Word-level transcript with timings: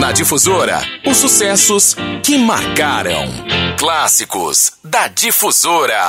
Na 0.00 0.12
Difusora, 0.12 0.80
os 1.04 1.18
sucessos 1.18 1.94
que 2.24 2.38
marcaram. 2.38 3.26
Clássicos 3.78 4.72
da 4.82 5.08
Difusora. 5.08 6.00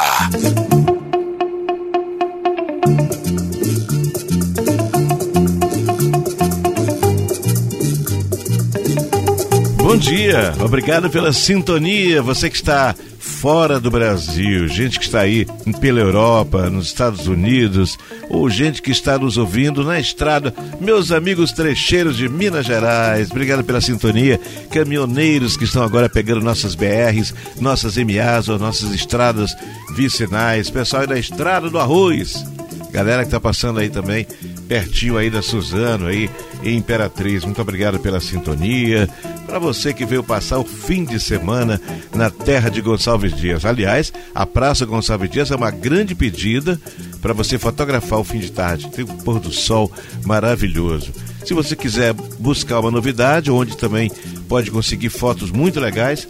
Bom 9.75 9.97
dia, 9.97 10.53
obrigado 10.63 11.09
pela 11.09 11.33
sintonia. 11.33 12.21
Você 12.21 12.49
que 12.49 12.55
está 12.55 12.95
fora 13.19 13.77
do 13.77 13.91
Brasil, 13.91 14.69
gente 14.69 14.99
que 14.99 15.05
está 15.05 15.19
aí 15.19 15.45
pela 15.81 15.99
Europa, 15.99 16.69
nos 16.69 16.85
Estados 16.85 17.27
Unidos, 17.27 17.97
ou 18.31 18.49
gente 18.49 18.81
que 18.81 18.91
está 18.91 19.17
nos 19.17 19.37
ouvindo 19.37 19.83
na 19.83 19.99
estrada, 19.99 20.53
meus 20.79 21.11
amigos 21.11 21.51
trecheiros 21.51 22.15
de 22.15 22.29
Minas 22.29 22.65
Gerais, 22.65 23.29
obrigado 23.29 23.63
pela 23.63 23.81
sintonia, 23.81 24.39
caminhoneiros 24.71 25.57
que 25.57 25.65
estão 25.65 25.83
agora 25.83 26.09
pegando 26.09 26.41
nossas 26.41 26.73
BRs, 26.73 27.33
nossas 27.59 27.97
MAs 27.97 28.47
ou 28.47 28.57
nossas 28.57 28.93
estradas 28.93 29.53
vicinais, 29.95 30.69
pessoal 30.69 31.05
da 31.05 31.19
Estrada 31.19 31.69
do 31.69 31.77
Arroz, 31.77 32.45
galera 32.91 33.23
que 33.23 33.27
está 33.27 33.39
passando 33.39 33.79
aí 33.79 33.89
também, 33.89 34.25
pertinho 34.71 35.17
aí 35.17 35.29
da 35.29 35.41
Suzano 35.41 36.07
aí, 36.07 36.29
em 36.63 36.77
Imperatriz, 36.77 37.43
muito 37.43 37.61
obrigado 37.61 37.99
pela 37.99 38.21
sintonia, 38.21 39.09
para 39.45 39.59
você 39.59 39.93
que 39.93 40.05
veio 40.05 40.23
passar 40.23 40.59
o 40.59 40.63
fim 40.63 41.03
de 41.03 41.19
semana 41.19 41.81
na 42.15 42.29
terra 42.29 42.69
de 42.69 42.79
Gonçalves 42.79 43.35
Dias. 43.35 43.65
Aliás, 43.65 44.13
a 44.33 44.45
Praça 44.45 44.85
Gonçalves 44.85 45.29
Dias 45.29 45.51
é 45.51 45.57
uma 45.57 45.71
grande 45.71 46.15
pedida 46.15 46.79
para 47.21 47.33
você 47.33 47.59
fotografar 47.59 48.17
o 48.17 48.23
fim 48.23 48.39
de 48.39 48.49
tarde. 48.49 48.89
Tem 48.91 49.03
um 49.03 49.17
pôr 49.17 49.41
do 49.41 49.51
sol 49.51 49.91
maravilhoso. 50.23 51.11
Se 51.43 51.53
você 51.53 51.75
quiser 51.75 52.13
buscar 52.13 52.79
uma 52.79 52.91
novidade, 52.91 53.51
onde 53.51 53.75
também 53.75 54.09
pode 54.47 54.71
conseguir 54.71 55.09
fotos 55.09 55.51
muito 55.51 55.81
legais, 55.81 56.25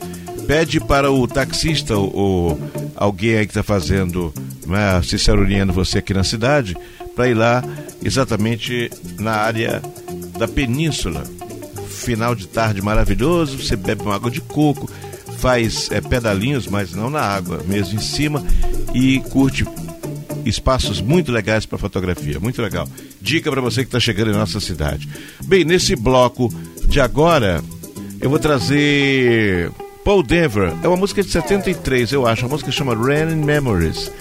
pede 0.47 0.79
para 0.79 1.11
o 1.11 1.27
taxista 1.27 1.95
ou 1.95 2.59
alguém 2.95 3.37
aí 3.37 3.45
que 3.45 3.51
está 3.51 3.61
fazendo, 3.61 4.33
né, 4.65 4.99
ciceroniano 5.03 5.71
você 5.71 5.99
aqui 5.99 6.11
na 6.11 6.23
cidade, 6.23 6.75
para 7.15 7.27
ir 7.27 7.33
lá 7.33 7.63
exatamente 8.03 8.89
na 9.19 9.33
área 9.33 9.81
da 10.37 10.47
península 10.47 11.23
final 12.01 12.33
de 12.33 12.47
tarde 12.47 12.81
maravilhoso, 12.81 13.57
você 13.57 13.75
bebe 13.75 14.01
uma 14.01 14.15
água 14.15 14.31
de 14.31 14.41
coco, 14.41 14.89
faz 15.37 15.89
é, 15.91 16.01
pedalinhos, 16.01 16.67
mas 16.67 16.93
não 16.93 17.09
na 17.09 17.21
água, 17.21 17.61
mesmo 17.67 17.95
em 17.95 18.01
cima, 18.01 18.43
e 18.93 19.19
curte 19.29 19.65
espaços 20.45 20.99
muito 20.99 21.31
legais 21.31 21.65
para 21.65 21.77
fotografia, 21.77 22.39
muito 22.39 22.61
legal. 22.61 22.87
Dica 23.21 23.51
para 23.51 23.61
você 23.61 23.81
que 23.81 23.87
está 23.87 23.99
chegando 23.99 24.31
em 24.31 24.35
nossa 24.35 24.59
cidade. 24.59 25.07
Bem, 25.45 25.63
nesse 25.63 25.95
bloco 25.95 26.51
de 26.85 26.99
agora, 26.99 27.63
eu 28.19 28.29
vou 28.29 28.39
trazer 28.39 29.71
Paul 30.03 30.23
Denver. 30.23 30.73
É 30.83 30.87
uma 30.87 30.97
música 30.97 31.23
de 31.23 31.29
73, 31.29 32.11
eu 32.11 32.25
acho. 32.25 32.45
A 32.45 32.49
música 32.49 32.71
chama 32.71 32.95
Rain 32.95 33.35
Memories. 33.35 34.11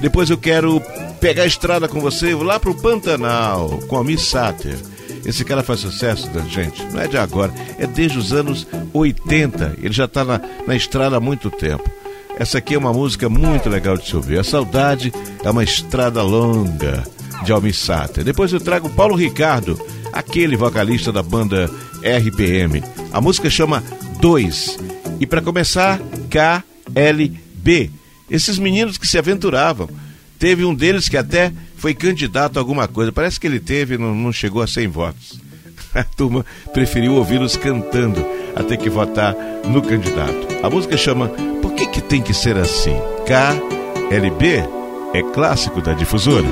Depois 0.00 0.30
eu 0.30 0.38
quero 0.38 0.80
pegar 1.20 1.44
a 1.44 1.46
estrada 1.46 1.88
com 1.88 2.00
você, 2.00 2.34
vou 2.34 2.44
lá 2.44 2.58
pro 2.60 2.74
Pantanal 2.74 3.80
com 3.88 3.96
a 3.96 4.04
Miss 4.04 4.22
Sater. 4.22 4.78
Esse 5.24 5.44
cara 5.44 5.62
faz 5.62 5.80
sucesso, 5.80 6.30
da 6.30 6.42
gente, 6.42 6.84
não 6.92 7.00
é 7.00 7.08
de 7.08 7.18
agora, 7.18 7.52
é 7.78 7.86
desde 7.86 8.18
os 8.18 8.32
anos 8.32 8.66
80. 8.92 9.76
Ele 9.82 9.92
já 9.92 10.04
está 10.04 10.24
na, 10.24 10.40
na 10.66 10.76
estrada 10.76 11.16
há 11.16 11.20
muito 11.20 11.50
tempo. 11.50 11.90
Essa 12.38 12.58
aqui 12.58 12.74
é 12.74 12.78
uma 12.78 12.92
música 12.92 13.28
muito 13.28 13.68
legal 13.68 13.96
de 13.96 14.06
se 14.06 14.14
ouvir. 14.14 14.38
A 14.38 14.44
Saudade 14.44 15.12
é 15.42 15.50
uma 15.50 15.64
estrada 15.64 16.22
longa 16.22 17.02
de 17.42 17.50
Almissata. 17.50 18.22
Depois 18.22 18.52
eu 18.52 18.60
trago 18.60 18.90
Paulo 18.90 19.16
Ricardo, 19.16 19.80
aquele 20.12 20.56
vocalista 20.56 21.10
da 21.10 21.22
banda 21.22 21.70
RPM. 22.02 22.82
A 23.12 23.20
música 23.20 23.48
chama 23.48 23.82
Dois. 24.20 24.78
E 25.18 25.26
para 25.26 25.40
começar, 25.40 25.98
KLB. 26.30 27.90
Esses 28.30 28.58
meninos 28.58 28.98
que 28.98 29.08
se 29.08 29.18
aventuravam. 29.18 29.88
Teve 30.38 30.64
um 30.64 30.74
deles 30.74 31.08
que 31.08 31.16
até 31.16 31.52
foi 31.76 31.94
candidato 31.94 32.56
a 32.56 32.60
alguma 32.60 32.86
coisa. 32.86 33.12
Parece 33.12 33.38
que 33.40 33.46
ele 33.46 33.60
teve 33.60 33.96
não, 33.96 34.14
não 34.14 34.32
chegou 34.32 34.62
a 34.62 34.66
100 34.66 34.88
votos. 34.88 35.40
A 35.94 36.04
turma 36.04 36.44
preferiu 36.74 37.14
ouvi-los 37.14 37.56
cantando 37.56 38.22
até 38.54 38.76
que 38.76 38.90
votar 38.90 39.34
no 39.66 39.80
candidato. 39.80 40.46
A 40.62 40.68
música 40.68 40.96
chama 40.96 41.28
Por 41.62 41.72
que, 41.72 41.86
que 41.86 42.02
tem 42.02 42.20
que 42.20 42.34
ser 42.34 42.56
assim? 42.58 42.96
KLB 43.26 44.62
é 45.14 45.22
clássico 45.32 45.80
da 45.80 45.94
difusora. 45.94 46.46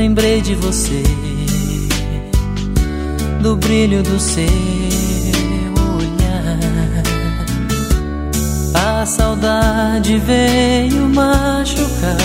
Lembrei 0.00 0.40
de 0.40 0.54
você, 0.54 1.02
do 3.42 3.56
brilho 3.56 4.02
do 4.02 4.18
seu 4.18 4.44
olhar. 5.98 6.58
A 8.74 9.04
saudade 9.06 10.18
veio 10.18 11.08
machucar 11.08 12.16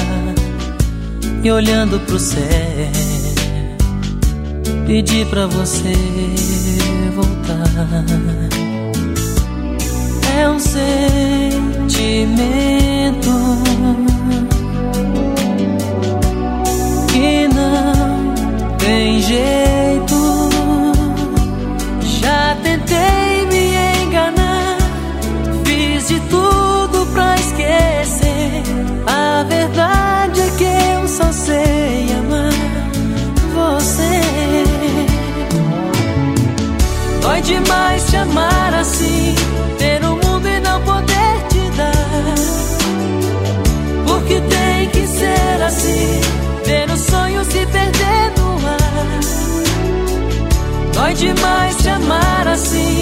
e 1.44 1.52
olhando 1.52 2.00
pro 2.02 2.18
céu, 2.18 2.92
pedi 4.88 5.26
pra 5.26 5.48
você 5.48 5.94
voltar. 7.14 7.70
É 10.40 10.50
um 10.50 10.60
sentimento 10.60 12.16
tem 18.78 19.22
jeito. 19.22 20.50
Já 22.20 22.56
tentei 22.64 23.46
me 23.52 24.04
enganar, 24.04 24.78
fiz 25.64 26.08
de 26.08 26.20
tudo 26.22 27.06
pra 27.14 27.36
esquecer. 27.36 28.64
A 29.08 29.44
verdade 29.44 30.42
é 30.42 30.50
que 30.58 30.64
eu 30.64 31.08
só 31.08 31.32
sei 31.32 32.14
amar 32.20 32.54
você. 33.54 34.22
Dói 37.22 37.42
demais 37.42 38.04
te 38.10 38.18
amar 38.18 38.74
assim, 38.76 38.85
Dói 51.06 51.14
demais 51.14 51.76
te 51.78 51.88
amar 51.88 52.48
assim. 52.48 52.95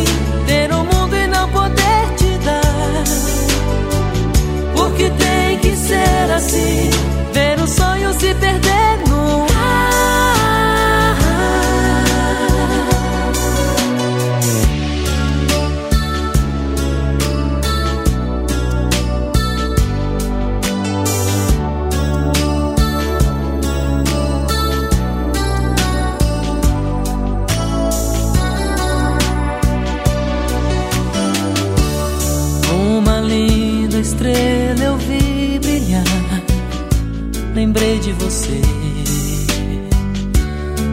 Lembrei 37.65 37.98
de 37.98 38.12
você, 38.12 38.60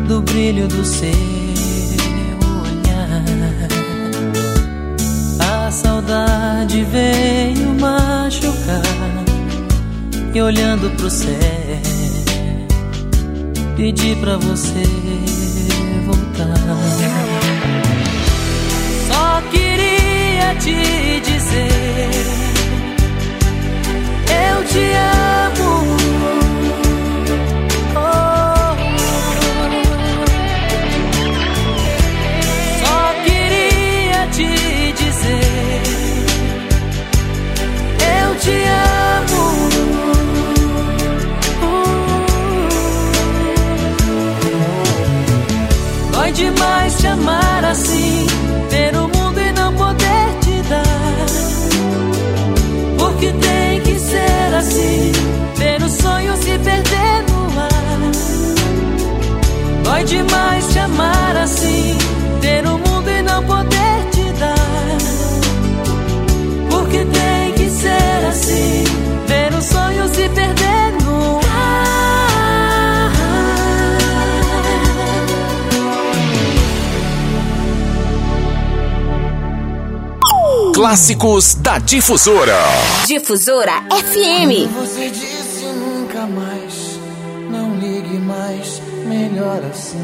do 0.06 0.22
brilho 0.22 0.68
do 0.68 0.84
seu 0.84 1.08
olhar. 2.62 3.24
A 5.40 5.68
saudade 5.72 6.84
veio 6.84 7.74
machucar. 7.74 8.84
E 10.32 10.40
olhando 10.40 10.88
pro 10.96 11.10
céu, 11.10 11.28
pedi 13.76 14.14
pra 14.20 14.36
você 14.36 14.84
voltar. 16.06 16.54
Só 19.08 19.42
queria 19.50 20.54
te 20.60 21.20
dizer 21.20 22.39
Clássicos 80.80 81.56
da 81.56 81.78
Difusora. 81.78 82.56
Difusora 83.06 83.82
FM. 83.90 84.72
Você 84.76 85.10
disse 85.10 85.66
nunca 85.66 86.26
mais, 86.26 86.98
não 87.50 87.74
ligue 87.78 88.16
mais, 88.16 88.80
melhor 89.06 89.62
assim. 89.70 89.98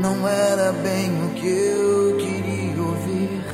Não 0.00 0.26
era 0.26 0.72
bem 0.72 1.24
o 1.24 1.28
que 1.34 1.46
eu 1.46 2.16
queria 2.16 2.82
ouvir. 2.82 3.44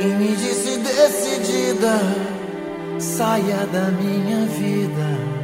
E 0.00 0.04
me 0.04 0.36
disse 0.36 0.76
decidida, 0.76 1.98
saia 2.98 3.66
da 3.72 3.90
minha 3.90 4.44
vida. 4.48 5.41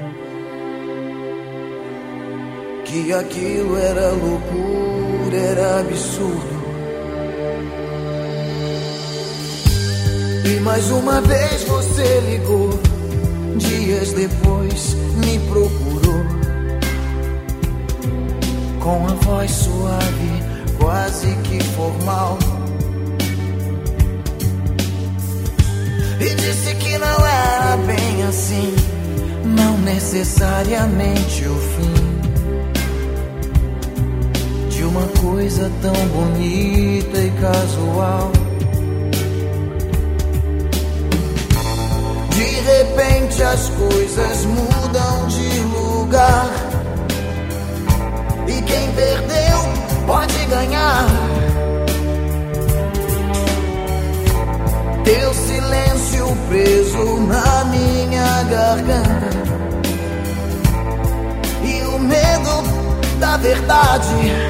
Que 2.89 3.13
aquilo 3.13 3.77
era 3.77 4.13
loucura, 4.13 5.37
era 5.37 5.81
absurdo. 5.81 6.59
E 10.43 10.61
mais 10.61 10.91
uma 10.91 11.21
vez 11.21 11.65
você 11.65 12.21
ligou. 12.31 12.71
Dias 13.59 14.13
depois 14.13 14.95
me 15.23 15.39
procurou. 15.51 16.25
Com 18.81 19.07
a 19.07 19.15
voz 19.17 19.51
suave, 19.51 20.43
quase 20.79 21.27
que 21.45 21.63
formal. 21.75 22.39
E 26.19 26.35
disse 26.37 26.75
que 26.77 26.97
não 26.97 27.27
era 27.27 27.77
bem 27.87 28.23
assim. 28.27 28.75
Não 29.45 29.77
necessariamente 29.77 31.45
o 31.45 31.55
fim 31.55 32.08
uma 34.99 35.07
coisa 35.21 35.71
tão 35.81 35.93
bonita 36.09 37.19
e 37.19 37.31
casual. 37.41 38.33
De 42.31 42.61
repente 42.61 43.43
as 43.43 43.69
coisas 43.71 44.45
mudam 44.45 45.29
de 45.29 45.61
lugar. 45.61 46.51
E 48.49 48.63
quem 48.63 48.93
perdeu 48.93 49.59
pode 50.07 50.45
ganhar. 50.47 51.07
Teu 55.05 55.35
silêncio 55.35 56.37
preso 56.49 57.21
na 57.21 57.65
minha 57.67 58.43
garganta. 58.51 59.39
E 61.65 61.83
o 61.83 61.99
medo 62.01 63.19
da 63.21 63.37
verdade. 63.37 64.48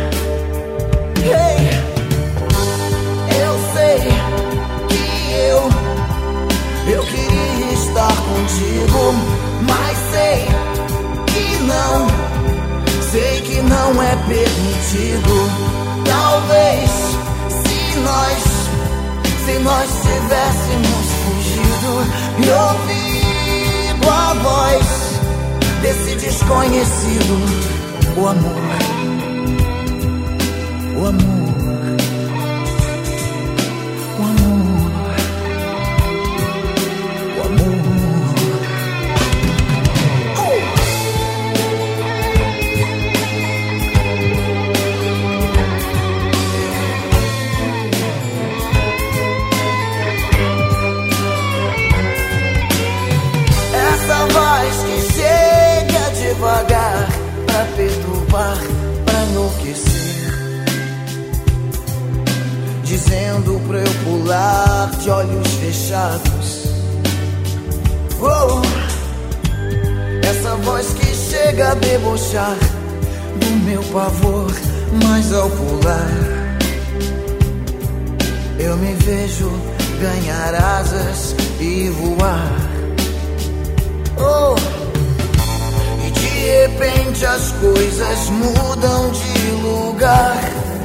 Mas 9.63 9.99
sei 10.11 10.47
que 11.27 11.63
não, 11.65 12.07
sei 13.11 13.41
que 13.43 13.63
não 13.63 14.03
é 14.03 14.17
permitido. 14.27 15.35
Talvez 16.05 16.91
se 17.51 17.99
nós, 18.01 18.43
se 19.45 19.59
nós 19.61 19.91
tivéssemos 20.03 21.07
fugido 21.25 21.93
e 22.39 22.51
ouvido 22.51 24.11
a 24.11 24.35
voz 24.35 24.87
desse 25.83 26.15
desconhecido, 26.17 27.35
o 28.17 28.29
amor 28.29 29.08
o 30.99 31.07
amor, 31.07 31.58
dizendo 63.09 63.61
pra 63.67 63.79
eu 63.79 63.95
pular 64.05 64.91
de 65.01 65.11
olhos 65.11 65.49
fechados. 65.55 66.69
Oh, 68.21 68.61
essa 70.27 70.55
voz 70.57 70.93
que 70.93 71.07
chega 71.15 71.71
a 71.71 71.75
debochar 71.75 72.57
do 73.41 73.51
meu 73.65 73.83
pavor, 73.85 74.53
mas 75.05 75.33
ao 75.33 75.49
pular 75.49 76.11
eu 78.59 78.77
me 78.77 78.93
vejo 78.95 79.51
ganhar 80.01 80.55
asas 80.55 81.35
e 81.61 81.89
voar. 81.89 82.53
Oh, 84.19 84.55
e 86.07 86.11
de 86.11 86.29
repente 86.29 87.25
as 87.25 87.53
coisas 87.53 88.31
mudam 88.31 89.11
de 89.13 89.51
lugar. 89.63 90.78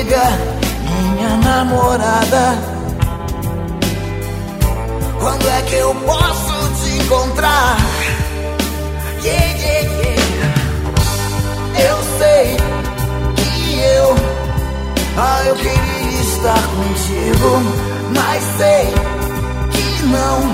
Amiga, 0.00 0.22
minha 0.88 1.36
namorada. 1.36 2.58
Quando 5.18 5.48
é 5.48 5.62
que 5.62 5.74
eu 5.74 5.94
posso 5.94 6.82
te 6.82 6.96
encontrar? 7.02 7.76
Yeah, 9.22 9.46
yeah, 9.58 9.90
yeah. 10.00 10.20
Eu 11.78 11.98
sei 12.18 12.56
que 13.36 13.80
eu, 13.80 14.14
ah, 15.18 15.42
eu 15.46 15.54
queria 15.56 16.20
estar 16.22 16.62
contigo, 16.62 17.62
mas 18.14 18.42
sei 18.56 18.94
que 19.70 20.02
não. 20.06 20.52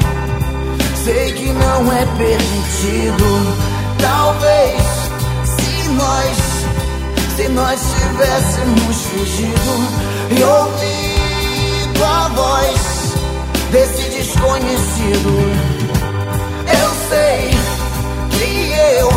Sei 1.04 1.32
que 1.32 1.52
não 1.52 1.92
é 1.92 2.04
permitido. 2.16 3.56
Talvez 4.00 4.82
se 5.44 5.88
nós, 5.90 6.45
se 7.36 7.48
nós 7.50 7.78
tivéssemos 7.80 8.96
fugido 9.02 9.74
e 10.30 10.42
ouvido 10.42 12.04
a 12.04 12.28
voz 12.28 13.14
desse 13.70 14.08
desconhecido, 14.08 15.30
eu 16.66 16.90
sei 17.10 17.50
que 18.30 18.72
eu, 18.98 19.10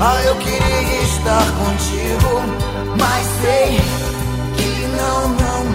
ah, 0.00 0.22
eu 0.26 0.34
queria 0.36 1.02
estar 1.02 1.46
contigo, 1.52 2.42
mas 2.98 3.26
sei 3.40 3.80
que 4.56 4.86
não, 4.94 5.28
não, 5.28 5.73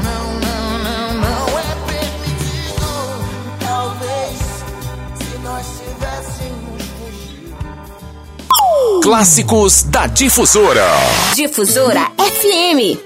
Clássicos 9.10 9.82
da 9.82 10.06
Difusora. 10.06 10.86
Difusora 11.34 12.12
FM. 12.16 13.00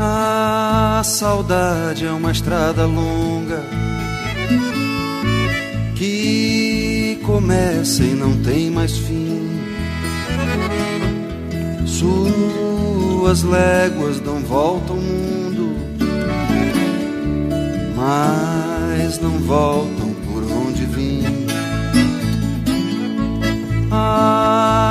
A 0.00 1.02
saudade 1.04 2.04
é 2.04 2.10
uma 2.10 2.32
estrada 2.32 2.86
longa 2.86 3.62
que 5.94 7.20
começa 7.24 8.02
e 8.02 8.12
não 8.12 8.42
tem 8.42 8.68
mais 8.68 8.98
fim. 8.98 9.48
Suas 11.86 13.44
léguas 13.44 14.18
dão 14.18 14.40
volta 14.40 14.92
ao 14.92 14.98
mundo, 14.98 15.72
mas 17.94 19.20
não 19.20 19.38
voltam 19.38 20.05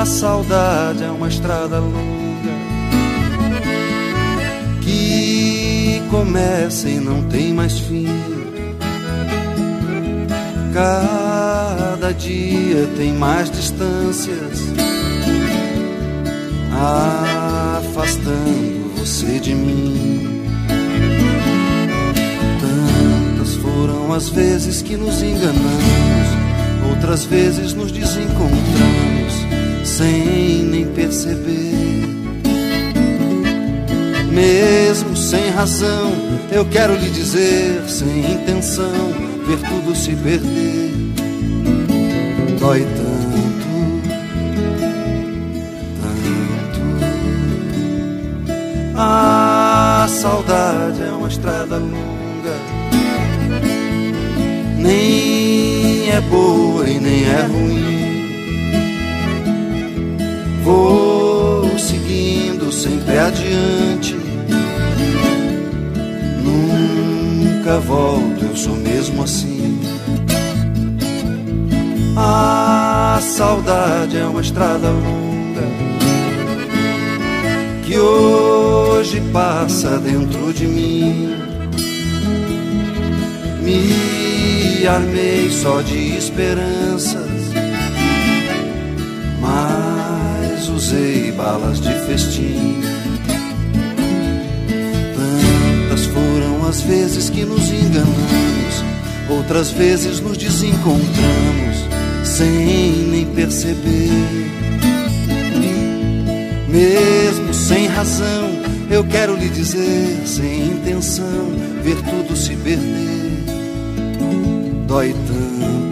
A 0.06 0.08
saudade 0.08 1.04
é 1.04 1.10
uma 1.10 1.28
estrada 1.28 1.80
longa 1.80 2.52
que 4.84 6.00
começa 6.12 6.88
e 6.88 7.00
não 7.00 7.24
tem 7.24 7.52
mais 7.52 7.80
fim. 7.80 8.06
Cada 10.72 12.14
dia 12.14 12.88
tem 12.96 13.14
mais 13.14 13.50
distâncias 13.50 14.60
afastando 16.72 18.92
você 18.98 19.40
de 19.40 19.56
mim. 19.56 20.46
Tantas 22.62 23.56
foram 23.56 24.14
as 24.14 24.30
vezes 24.30 24.84
que 24.84 24.96
nos 24.96 25.24
enganamos, 25.24 26.92
outras 26.92 27.26
vezes 27.26 27.74
nos 27.74 27.92
desencontramos 27.92 28.95
sem 29.98 30.64
nem 30.66 30.86
perceber. 30.88 32.04
Mesmo 34.30 35.16
sem 35.16 35.50
razão, 35.52 36.12
eu 36.52 36.66
quero 36.66 36.96
lhe 36.96 37.10
dizer, 37.10 37.82
sem 37.88 38.34
intenção, 38.34 39.14
ver 39.48 39.58
tudo 39.70 39.96
se 39.96 40.14
perder. 40.18 40.92
Dói 42.60 42.82
tanto 42.82 43.16
A 48.98 50.08
saudade 50.10 51.04
é 51.04 51.12
uma 51.12 51.28
estrada 51.28 51.78
longa, 51.78 52.58
nem 54.78 56.10
é 56.10 56.22
boa 56.22 56.90
e 56.90 57.00
nem 57.00 57.26
é 57.26 57.42
ruim. 57.42 58.05
Sempre 63.16 63.20
adiante, 63.20 64.16
nunca 66.44 67.80
volto, 67.80 68.44
eu 68.44 68.56
sou 68.58 68.76
mesmo 68.76 69.24
assim. 69.24 69.80
A 72.18 73.20
saudade 73.22 74.18
é 74.18 74.26
uma 74.26 74.42
estrada 74.42 74.90
longa 74.90 75.64
que 77.86 77.98
hoje 77.98 79.22
passa 79.32 79.98
dentro 80.00 80.54
de 80.54 80.68
mim. 80.68 81.36
Me 83.62 84.86
armei 84.88 85.50
só 85.50 85.82
de 85.82 86.18
esperanças, 86.18 87.32
mas 89.40 90.70
usei 90.70 91.32
balas 91.32 91.80
de 91.80 91.94
festim. 92.06 92.95
Foram 96.76 96.80
as 96.80 96.82
vezes 96.82 97.30
que 97.30 97.46
nos 97.46 97.70
enganamos, 97.70 98.84
outras 99.30 99.72
vezes 99.72 100.20
nos 100.20 100.38
desencontramos 100.38 101.86
sem 102.24 103.08
nem 103.10 103.26
perceber. 103.28 104.10
Mesmo 106.68 107.54
sem 107.54 107.88
razão, 107.88 108.50
eu 108.90 109.04
quero 109.06 109.36
lhe 109.36 109.48
dizer, 109.50 110.22
sem 110.26 110.68
intenção, 110.68 111.54
ver 111.82 111.98
tudo 112.02 112.36
se 112.36 112.56
perder. 112.58 113.44
Dói 114.88 115.14
tanto. 115.28 115.85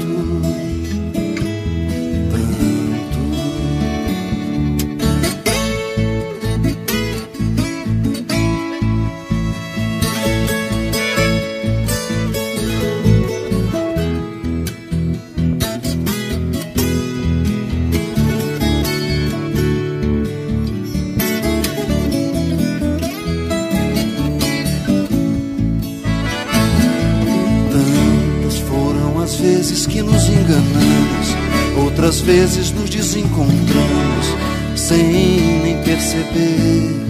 Vezes 32.24 32.72
nos 32.72 32.89
desencontramos, 32.89 34.36
sem 34.75 35.62
nem 35.62 35.84
perceber. 35.84 37.03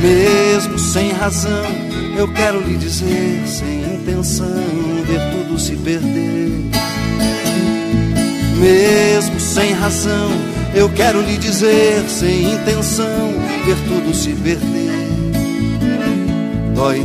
Mesmo 0.00 0.78
sem 0.78 1.10
razão, 1.12 1.64
eu 2.16 2.28
quero 2.28 2.60
lhe 2.60 2.76
dizer, 2.76 3.42
sem 3.46 3.94
intenção, 3.94 4.46
ver 5.06 5.20
tudo 5.32 5.58
se 5.58 5.74
perder. 5.76 6.50
Mesmo 8.60 9.40
sem 9.40 9.72
razão, 9.72 10.30
eu 10.74 10.88
quero 10.90 11.22
lhe 11.22 11.38
dizer, 11.38 12.04
sem 12.08 12.52
intenção, 12.52 13.32
ver 13.64 13.76
tudo 13.88 14.14
se 14.14 14.32
perder. 14.32 14.88
Dói 16.74 17.04